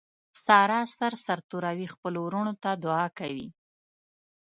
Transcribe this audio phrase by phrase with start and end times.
[0.45, 3.47] ساره سر سرتوروي خپلو ورڼو ته دعاکوي.